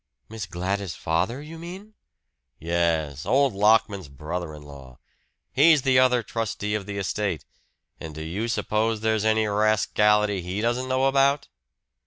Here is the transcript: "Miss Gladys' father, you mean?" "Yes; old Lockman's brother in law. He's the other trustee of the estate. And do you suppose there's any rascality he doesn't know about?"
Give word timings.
"Miss 0.29 0.47
Gladys' 0.47 0.95
father, 0.95 1.43
you 1.43 1.59
mean?" 1.59 1.93
"Yes; 2.57 3.23
old 3.23 3.53
Lockman's 3.53 4.07
brother 4.07 4.55
in 4.55 4.63
law. 4.63 4.97
He's 5.53 5.83
the 5.83 5.99
other 5.99 6.23
trustee 6.23 6.73
of 6.73 6.87
the 6.87 6.97
estate. 6.97 7.45
And 7.99 8.15
do 8.15 8.23
you 8.23 8.47
suppose 8.47 9.01
there's 9.01 9.25
any 9.25 9.45
rascality 9.45 10.41
he 10.41 10.59
doesn't 10.59 10.89
know 10.89 11.05
about?" 11.05 11.49